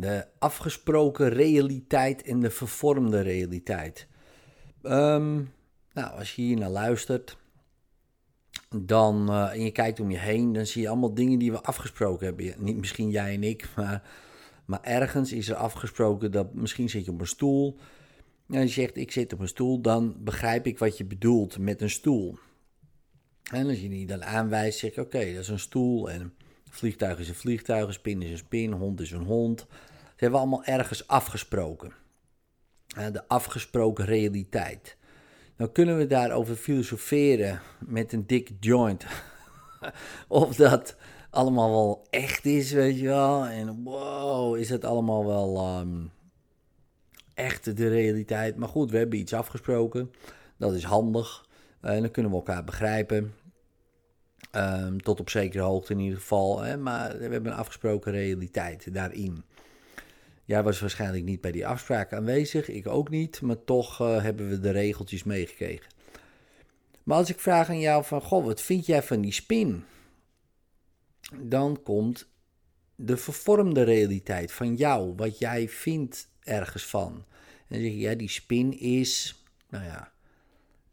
[0.00, 4.06] De afgesproken realiteit en de vervormde realiteit.
[4.82, 5.34] Ehm,
[5.92, 7.36] nou, als je hier naar luistert,
[8.84, 11.62] dan, uh, en je kijkt om je heen, dan zie je allemaal dingen die we
[11.62, 12.54] afgesproken hebben.
[12.58, 14.02] Niet misschien jij en ik, maar,
[14.64, 17.78] maar ergens is er afgesproken dat misschien zit je op een stoel.
[18.48, 21.80] En je zegt, ik zit op een stoel, dan begrijp ik wat je bedoelt met
[21.80, 22.38] een stoel.
[23.52, 26.34] En als je die dan aanwijst, zeg je, oké, dat is een stoel en
[26.70, 29.66] vliegtuig is een vliegtuig, spin is een spin, hond is een hond.
[30.16, 31.92] Ze hebben allemaal ergens afgesproken.
[32.86, 34.96] De afgesproken realiteit.
[35.56, 39.06] Dan kunnen we daarover filosoferen met een dikke joint.
[40.28, 40.96] of dat
[41.30, 43.46] allemaal wel echt is, weet je wel.
[43.46, 46.10] En wow, is het allemaal wel um,
[47.34, 48.56] echt de realiteit.
[48.56, 50.10] Maar goed, we hebben iets afgesproken.
[50.56, 51.46] Dat is handig.
[51.80, 53.34] En dan kunnen we elkaar begrijpen.
[54.56, 56.60] Um, tot op zekere hoogte in ieder geval.
[56.60, 56.76] Hè?
[56.76, 59.44] Maar we hebben een afgesproken realiteit daarin.
[60.44, 64.48] Jij was waarschijnlijk niet bij die afspraak aanwezig, ik ook niet, maar toch uh, hebben
[64.48, 65.86] we de regeltjes meegekregen.
[67.02, 69.84] Maar als ik vraag aan jou van, goh, wat vind jij van die spin?
[71.40, 72.28] Dan komt
[72.94, 77.12] de vervormde realiteit van jou, wat jij vindt ergens van.
[77.12, 77.24] En
[77.68, 80.12] dan zeg je, ja, die spin is, nou ja,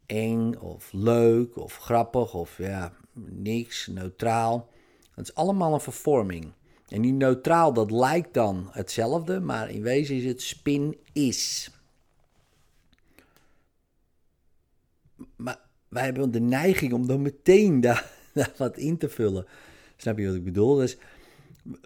[0.06, 4.68] eng of leuk of grappig of ja, niks, neutraal.
[5.14, 6.52] Het is allemaal een vervorming.
[6.88, 11.70] En die neutraal, dat lijkt dan hetzelfde, maar in wezen is het spin is.
[15.36, 19.46] Maar wij hebben de neiging om dan meteen daar, daar wat in te vullen.
[19.96, 20.74] Snap je wat ik bedoel?
[20.74, 20.96] Dus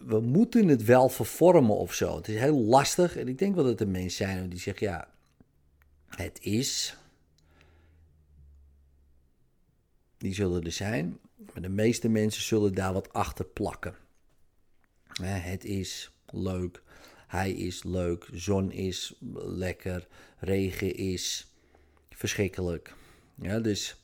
[0.07, 2.17] we moeten het wel vervormen of zo.
[2.17, 3.17] Het is heel lastig.
[3.17, 5.09] En ik denk wel dat er mensen zijn die zeggen: ja,
[6.07, 6.98] het is.
[10.19, 11.19] Die zullen er zijn.
[11.53, 13.95] Maar de meeste mensen zullen daar wat achter plakken.
[15.23, 16.83] Het is leuk.
[17.27, 18.29] Hij is leuk.
[18.33, 20.07] Zon is lekker.
[20.39, 21.53] Regen is
[22.11, 22.95] verschrikkelijk.
[23.35, 24.03] Ja, dus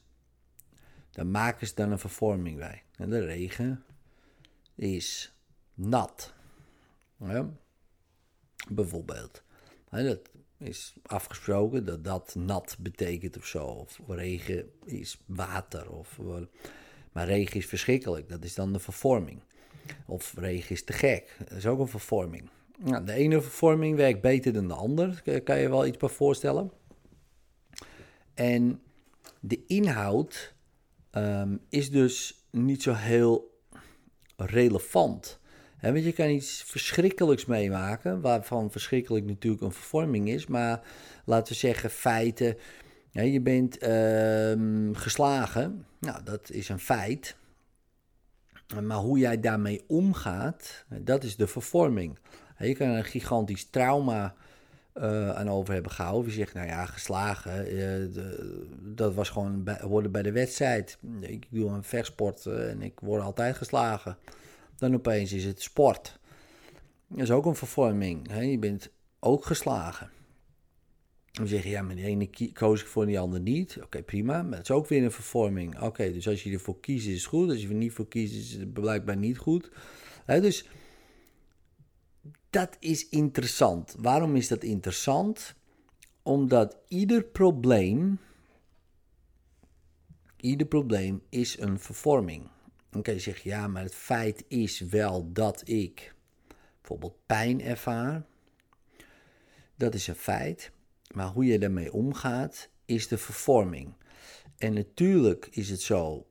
[1.11, 2.83] daar maken ze dan een vervorming bij.
[2.97, 3.85] En de regen
[4.75, 5.33] is
[5.75, 6.35] nat.
[7.19, 7.51] Ja,
[8.69, 9.43] bijvoorbeeld.
[9.91, 10.31] dat
[10.65, 13.65] is afgesproken dat dat nat betekent of zo.
[13.65, 15.91] Of regen is water.
[15.91, 16.21] Of,
[17.13, 18.29] maar regen is verschrikkelijk.
[18.29, 19.43] Dat is dan de vervorming.
[20.07, 21.37] Of regen is te gek.
[21.39, 22.49] Dat is ook een vervorming.
[22.79, 25.23] Nou, de ene vervorming werkt beter dan de ander.
[25.45, 26.71] Kan je wel iets bij voorstellen.
[28.35, 28.83] En
[29.41, 30.55] de inhoud
[31.13, 33.61] um, is dus niet zo heel
[34.37, 35.41] relevant.
[35.93, 40.47] Want je kan iets verschrikkelijks meemaken, waarvan verschrikkelijk natuurlijk een vervorming is.
[40.47, 40.81] Maar
[41.25, 42.57] laten we zeggen feiten.
[43.11, 45.87] Je bent um, geslagen.
[46.01, 47.37] Nou, dat is een feit.
[48.83, 52.19] Maar hoe jij daarmee omgaat, dat is de vervorming.
[52.59, 54.35] Je kan een gigantisch trauma
[54.95, 56.31] uh, aan over hebben gehouden.
[56.31, 60.99] Je zegt, nou ja, geslagen, de, dat was gewoon bij, worden bij de wedstrijd.
[61.21, 64.17] Ik doe een vechtsport uh, en ik word altijd geslagen.
[64.77, 66.19] Dan opeens is het sport.
[67.07, 68.29] Dat is ook een vervorming.
[68.29, 68.41] Hè?
[68.41, 70.11] Je bent ook geslagen.
[71.33, 73.79] Dan zeg je, ja, maar de ene koos ik voor die ander niet.
[73.83, 74.43] Oké, prima.
[74.43, 75.81] Maar het is ook weer een vervorming.
[75.81, 77.49] Oké, dus als je ervoor kiest, is het goed.
[77.49, 79.71] Als je er niet voor kiest, is het blijkbaar niet goed.
[80.27, 80.69] dus
[82.51, 83.95] dat is interessant.
[83.99, 85.55] Waarom is dat interessant?
[86.23, 88.19] Omdat ieder probleem,
[90.37, 92.49] ieder probleem is een vervorming.
[92.95, 96.15] Dan kan je zeggen, ja, maar het feit is wel dat ik
[96.81, 98.23] bijvoorbeeld pijn ervaar.
[99.77, 100.71] Dat is een feit.
[101.15, 103.93] Maar hoe je daarmee omgaat, is de vervorming.
[104.59, 106.27] En natuurlijk is het zo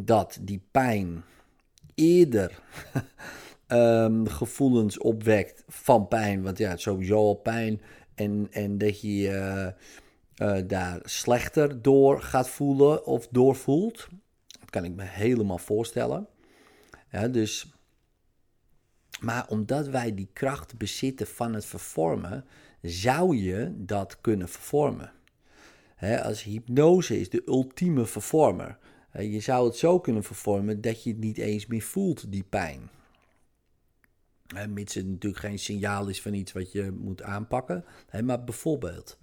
[0.00, 1.24] dat die pijn
[1.94, 2.62] eerder
[3.68, 6.42] um, gevoelens opwekt van pijn.
[6.42, 7.80] Want ja, het is sowieso al pijn.
[8.14, 9.74] En, en dat je je
[10.36, 14.08] uh, daar slechter door gaat voelen of doorvoelt.
[14.68, 16.28] Dat kan ik me helemaal voorstellen.
[17.30, 17.72] Dus,
[19.20, 22.44] maar omdat wij die kracht bezitten van het vervormen,
[22.82, 25.12] zou je dat kunnen vervormen.
[26.22, 28.78] als hypnose is de ultieme vervormer.
[29.12, 32.90] je zou het zo kunnen vervormen dat je het niet eens meer voelt, die pijn.
[34.68, 37.84] mits het natuurlijk geen signaal is van iets wat je moet aanpakken.
[38.24, 39.18] maar bijvoorbeeld.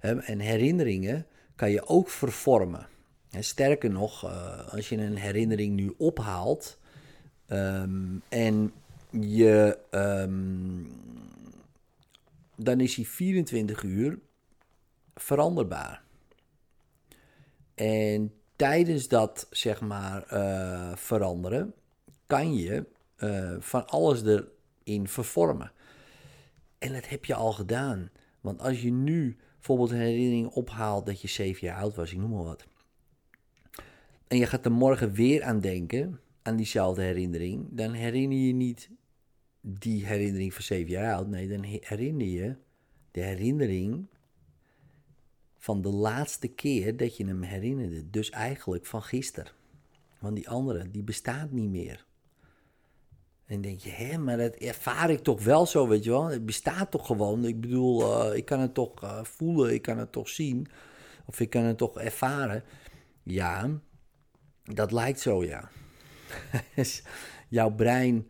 [0.00, 2.92] en herinneringen kan je ook vervormen.
[3.42, 6.78] Sterker nog, eh, als je een herinnering nu ophaalt
[7.48, 8.72] um, en
[9.10, 10.92] je um,
[12.56, 14.18] dan is hij 24 uur
[15.14, 16.02] veranderbaar.
[17.74, 21.74] En tijdens dat, zeg maar, uh, veranderen,
[22.26, 22.84] kan je
[23.18, 24.42] uh, van alles
[24.82, 25.72] in vervormen.
[26.78, 28.10] En dat heb je al gedaan.
[28.40, 32.18] Want als je nu bijvoorbeeld een herinnering ophaalt dat je zeven jaar oud was, ik
[32.18, 32.64] noem maar wat.
[34.34, 37.66] En je gaat er morgen weer aan denken, aan diezelfde herinnering.
[37.70, 38.90] Dan herinner je niet
[39.60, 41.28] die herinnering van zeven jaar oud.
[41.28, 42.56] Nee, dan herinner je
[43.10, 44.06] de herinnering
[45.56, 48.10] van de laatste keer dat je hem herinnerde.
[48.10, 49.52] Dus eigenlijk van gisteren.
[50.18, 52.04] Want die andere, die bestaat niet meer.
[53.46, 56.24] En denk je, hè, maar dat ervaar ik toch wel zo, weet je wel.
[56.24, 57.44] Het bestaat toch gewoon.
[57.44, 60.66] Ik bedoel, uh, ik kan het toch uh, voelen, ik kan het toch zien.
[61.26, 62.62] Of ik kan het toch ervaren.
[63.22, 63.80] Ja,
[64.72, 65.70] dat lijkt zo, ja.
[67.48, 68.28] Jouw brein,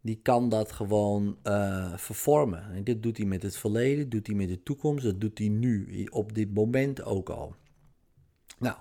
[0.00, 2.72] die kan dat gewoon uh, vervormen.
[2.72, 5.04] En dit doet hij met het verleden, doet hij met de toekomst.
[5.04, 7.54] Dat doet hij nu, op dit moment ook al.
[8.58, 8.76] Nou,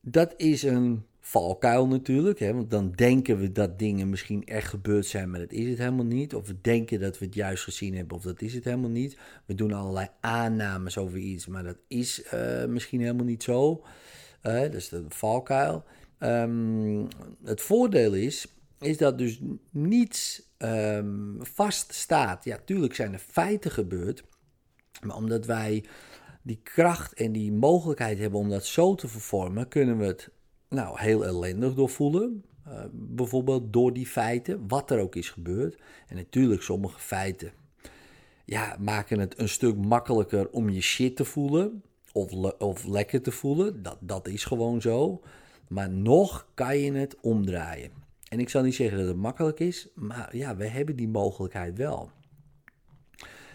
[0.00, 2.38] dat is een valkuil natuurlijk.
[2.38, 2.54] Hè?
[2.54, 6.04] Want dan denken we dat dingen misschien echt gebeurd zijn, maar dat is het helemaal
[6.04, 6.34] niet.
[6.34, 9.18] Of we denken dat we het juist gezien hebben, of dat is het helemaal niet.
[9.44, 13.84] We doen allerlei aannames over iets, maar dat is uh, misschien helemaal niet zo.
[14.42, 15.84] Uh, dat is de valkuil.
[16.18, 17.08] Um,
[17.44, 18.46] het voordeel is,
[18.78, 19.40] is dat dus
[19.70, 22.44] niets um, vaststaat.
[22.44, 24.24] Ja, tuurlijk zijn er feiten gebeurd,
[25.02, 25.84] maar omdat wij
[26.42, 30.30] die kracht en die mogelijkheid hebben om dat zo te vervormen, kunnen we het
[30.68, 32.44] nou, heel ellendig door voelen.
[32.68, 35.76] Uh, bijvoorbeeld door die feiten, wat er ook is gebeurd.
[36.06, 37.52] En natuurlijk, sommige feiten
[38.44, 41.82] ja, maken het een stuk makkelijker om je shit te voelen.
[42.12, 43.82] Of, of lekker te voelen.
[43.82, 45.22] Dat, dat is gewoon zo.
[45.68, 47.90] Maar nog kan je het omdraaien.
[48.28, 51.76] En ik zal niet zeggen dat het makkelijk is, maar ja, we hebben die mogelijkheid
[51.76, 52.10] wel.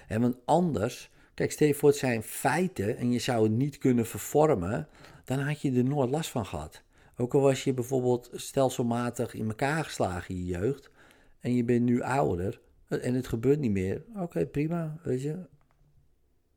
[0.08, 3.78] En want anders, kijk, stel je voor het zijn feiten en je zou het niet
[3.78, 4.88] kunnen vervormen,
[5.26, 6.82] dan had je er nooit last van gehad.
[7.18, 10.90] Ook al was je bijvoorbeeld stelselmatig in elkaar geslagen in je jeugd
[11.40, 15.38] en je bent nu ouder en het gebeurt niet meer, oké, prima, weet je.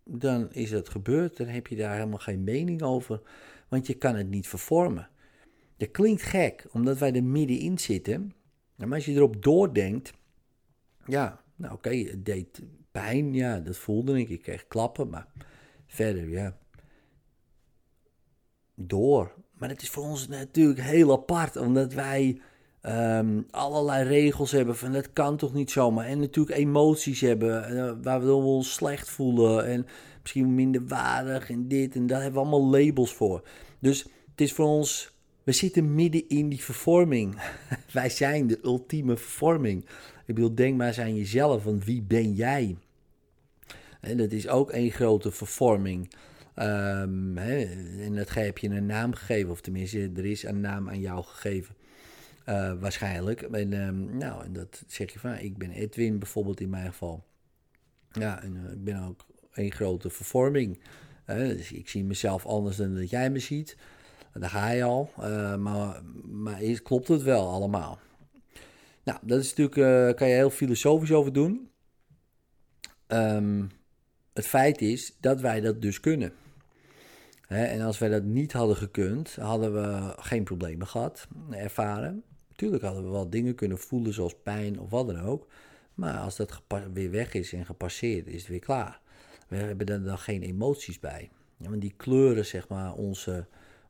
[0.08, 3.20] Dan is het gebeurd, dan heb je daar helemaal geen mening over,
[3.68, 5.08] want je kan het niet vervormen.
[5.76, 8.32] Dat klinkt gek, omdat wij er middenin zitten.
[8.76, 10.12] Maar als je erop doordenkt,
[11.06, 14.28] ja, nou oké, het deed pijn, ja, dat voelde ik.
[14.28, 15.28] Ik kreeg klappen, maar
[15.86, 16.58] verder, ja.
[18.74, 19.34] Door.
[19.52, 22.40] Maar het is voor ons natuurlijk heel apart, omdat wij
[22.88, 26.06] um, allerlei regels hebben van dat kan toch niet zomaar.
[26.06, 29.86] En natuurlijk emoties hebben uh, waar we ons slecht voelen en
[30.22, 33.42] misschien minder waardig en dit en daar hebben we allemaal labels voor.
[33.78, 35.14] Dus het is voor ons
[35.46, 37.40] we zitten midden in die vervorming.
[37.92, 39.84] Wij zijn de ultieme vervorming.
[40.26, 42.76] Ik bedoel, denk maar eens aan jezelf, want wie ben jij?
[44.00, 46.10] En dat is ook een grote vervorming.
[46.56, 47.64] Um, hè,
[48.04, 51.24] en dat heb je een naam gegeven, of tenminste, er is een naam aan jou
[51.24, 51.74] gegeven.
[52.48, 53.42] Uh, waarschijnlijk.
[53.42, 57.24] En, um, nou, en dat zeg je van, ik ben Edwin bijvoorbeeld in mijn geval.
[58.12, 60.80] Ja, en uh, ik ben ook een grote vervorming.
[61.26, 63.76] Uh, dus ik zie mezelf anders dan dat jij me ziet.
[64.32, 65.10] Daar ga je al.
[65.58, 67.98] Maar, maar is, klopt het wel allemaal?
[69.04, 71.70] Nou, dat is natuurlijk, kan je heel filosofisch over doen.
[73.06, 73.70] Um,
[74.32, 76.32] het feit is dat wij dat dus kunnen.
[77.48, 82.22] En als wij dat niet hadden gekund, hadden we geen problemen gehad, ervaren.
[82.56, 85.46] Natuurlijk hadden we wel dingen kunnen voelen, zoals pijn of wat dan ook.
[85.94, 86.62] Maar als dat
[86.92, 89.00] weer weg is en gepasseerd, is het weer klaar.
[89.48, 91.30] We hebben er dan geen emoties bij.
[91.56, 93.46] Want die kleuren, zeg maar, onze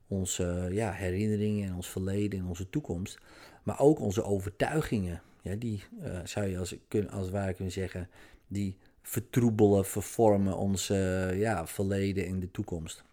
[0.07, 3.19] onze ja, herinneringen en ons verleden en onze toekomst.
[3.63, 5.21] Maar ook onze overtuigingen.
[5.41, 6.75] Ja, die uh, zou je als,
[7.09, 8.09] als het ware kunnen zeggen,
[8.47, 10.95] die vertroebelen, vervormen onze
[11.35, 13.03] ja, verleden en de toekomst.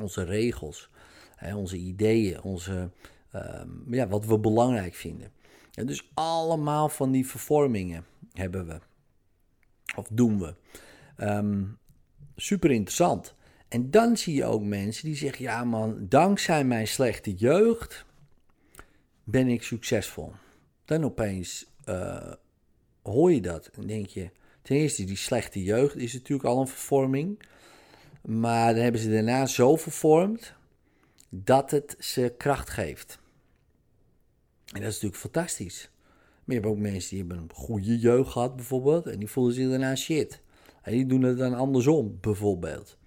[0.00, 0.90] Onze regels,
[1.36, 2.90] hè, onze ideeën, onze,
[3.34, 5.32] uh, ja, wat we belangrijk vinden.
[5.74, 8.78] En dus allemaal van die vervormingen hebben we.
[9.96, 10.54] Of doen we.
[11.18, 11.78] Um,
[12.36, 13.34] super interessant.
[13.68, 18.04] En dan zie je ook mensen die zeggen: Ja, man, dankzij mijn slechte jeugd
[19.24, 20.32] ben ik succesvol.
[20.84, 22.32] Dan opeens uh,
[23.02, 24.30] hoor je dat en denk je:
[24.62, 27.42] Ten eerste, die slechte jeugd is natuurlijk al een vervorming.
[28.22, 30.54] Maar dan hebben ze daarna zo vervormd
[31.28, 33.18] dat het ze kracht geeft.
[34.66, 35.90] En dat is natuurlijk fantastisch.
[36.44, 39.54] Maar je hebt ook mensen die hebben een goede jeugd gehad, bijvoorbeeld, en die voelen
[39.54, 40.40] zich daarna shit.
[40.82, 42.98] En die doen het dan andersom, bijvoorbeeld.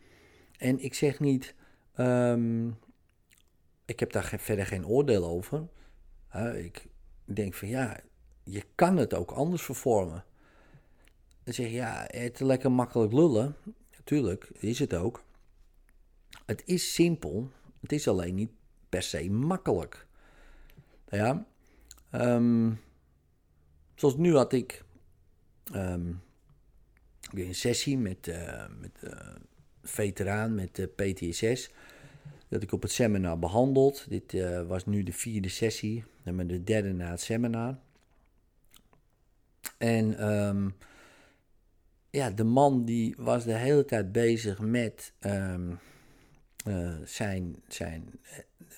[0.58, 1.56] En ik zeg niet,
[1.98, 2.78] um,
[3.86, 5.68] ik heb daar verder geen oordeel over.
[6.56, 6.88] Ik
[7.26, 8.00] denk van ja,
[8.44, 10.24] je kan het ook anders vervormen.
[11.44, 13.56] Dan zeg je ja, het lekker makkelijk lullen.
[13.96, 15.24] Natuurlijk, is het ook.
[16.46, 18.52] Het is simpel, het is alleen niet
[18.90, 20.08] per se makkelijk.
[21.10, 21.46] Ja,
[22.12, 22.80] um,
[24.00, 24.84] Zoals nu had ik
[25.74, 26.22] um,
[27.34, 29.12] een sessie met, uh, met uh,
[29.84, 31.70] veteraan, met de PTSS.
[32.48, 34.06] Dat ik op het seminar behandeld.
[34.10, 34.36] Dit
[34.68, 37.78] was nu de vierde sessie, en de derde na het seminar.
[39.78, 40.76] En um,
[42.10, 45.14] ja, de man die was de hele tijd bezig met
[47.04, 48.10] zijn, zijn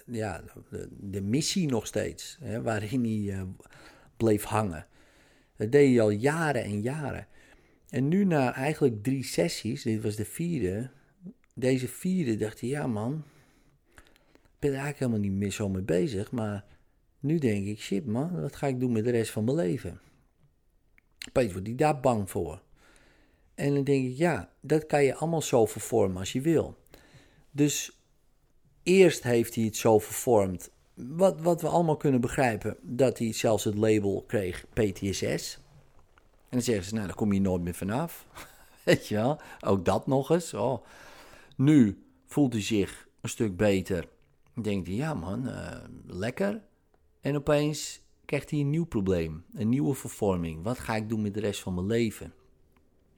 [0.06, 0.44] ja,
[1.00, 3.46] de, missie nog steeds, hè, waarin hij
[4.18, 4.88] bleef hangen.
[5.56, 7.28] Dat deed hij al jaren en jaren.
[7.90, 10.90] En nu na eigenlijk drie sessies, dit was de vierde,
[11.54, 13.24] deze vierde dacht hij, ja man,
[13.96, 16.66] ik ben er eigenlijk helemaal niet meer zo mee bezig, maar
[17.20, 20.00] nu denk ik, shit man, wat ga ik doen met de rest van mijn leven?
[21.28, 22.62] Opeens wordt hij daar bang voor.
[23.56, 26.78] En dan denk ik, ja, dat kan je allemaal zo vervormen als je wil.
[27.52, 28.00] Dus
[28.84, 33.64] eerst heeft hij het zo vervormd, wat, wat we allemaal kunnen begrijpen, dat hij zelfs
[33.64, 35.60] het label kreeg PTSS.
[36.52, 38.26] En dan zeggen ze, nou, daar kom je nooit meer vanaf.
[38.84, 40.54] Weet je wel, ook dat nog eens.
[40.54, 40.86] Oh.
[41.56, 44.08] Nu voelt hij zich een stuk beter.
[44.62, 46.62] Denkt hij, ja man, uh, lekker.
[47.22, 50.64] En opeens krijgt hij een nieuw probleem, een nieuwe vervorming.
[50.64, 52.34] Wat ga ik doen met de rest van mijn leven?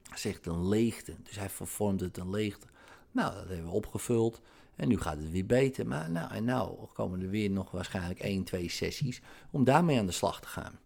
[0.08, 2.66] Hij zegt een leegte, dus hij vervormt het een leegte.
[3.14, 4.40] Nou, dat hebben we opgevuld
[4.76, 5.86] en nu gaat het weer beter.
[5.86, 10.06] Maar nou, en nou komen er weer nog waarschijnlijk één, twee sessies om daarmee aan
[10.06, 10.78] de slag te gaan.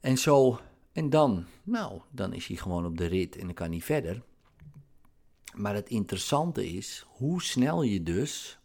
[0.00, 0.60] En zo,
[0.92, 4.22] en dan, nou, dan is hij gewoon op de rit en dan kan hij verder.
[5.54, 8.58] Maar het interessante is hoe snel je dus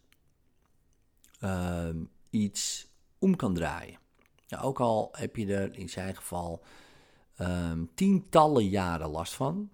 [1.40, 1.88] uh,
[2.30, 2.88] iets
[3.18, 3.98] om kan draaien.
[4.46, 6.62] Ja, ook al heb je er in zijn geval
[7.40, 9.70] um, tientallen jaren last van,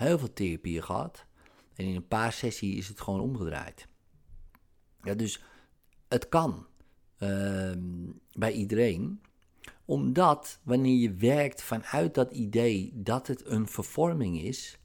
[0.00, 1.24] heel veel therapie gehad,
[1.76, 3.88] en in een paar sessies is het gewoon omgedraaid.
[5.02, 5.42] Ja, dus
[6.08, 6.66] het kan
[7.18, 7.72] uh,
[8.32, 9.20] bij iedereen,
[9.84, 14.78] omdat wanneer je werkt vanuit dat idee dat het een vervorming is,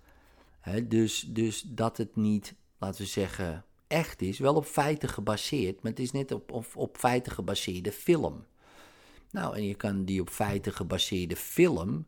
[0.60, 5.82] hè, dus, dus dat het niet, laten we zeggen, echt is, wel op feiten gebaseerd,
[5.82, 8.46] maar het is net op, op, op feiten gebaseerde film.
[9.32, 12.06] Nou, en je kan die op feiten gebaseerde film,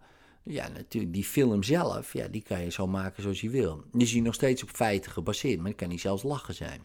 [0.47, 3.83] ja, natuurlijk, die film zelf, ja, die kan je zo maken zoals je wil.
[3.91, 6.81] Die is nog steeds op feiten gebaseerd, maar het kan niet zelfs lachen zijn.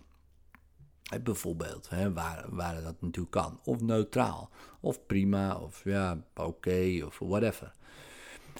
[1.23, 3.61] Bijvoorbeeld, hè, waar, waar dat natuurlijk kan.
[3.65, 4.51] Of neutraal,
[4.81, 7.73] of prima, of ja, oké, of whatever.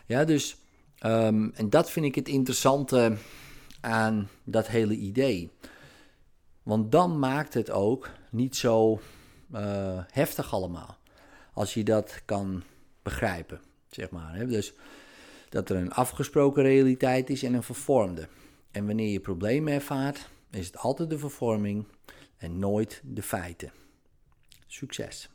[0.07, 0.57] Ja, dus,
[1.07, 3.17] um, en dat vind ik het interessante
[3.81, 5.51] aan dat hele idee.
[6.63, 9.01] Want dan maakt het ook niet zo
[9.55, 10.97] uh, heftig allemaal.
[11.55, 12.63] Als je dat kan
[13.03, 13.61] begrijpen,
[13.95, 14.47] zeg maar.
[14.47, 14.75] Dus
[15.49, 18.29] dat er een afgesproken realiteit is en een vervormde.
[18.71, 21.87] En wanneer je problemen ervaart, is het altijd de vervorming
[22.37, 23.73] en nooit de feiten.
[24.67, 25.31] Succes!